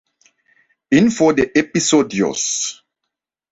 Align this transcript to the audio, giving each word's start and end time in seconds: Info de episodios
Info 0.99 1.31
de 1.31 1.51
episodios 1.53 2.83